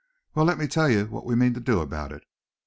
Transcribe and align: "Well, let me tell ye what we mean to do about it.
"Well, 0.33 0.45
let 0.45 0.57
me 0.57 0.65
tell 0.65 0.89
ye 0.89 1.03
what 1.03 1.27
we 1.27 1.35
mean 1.35 1.53
to 1.53 1.59
do 1.59 1.79
about 1.79 2.11
it. 2.11 2.23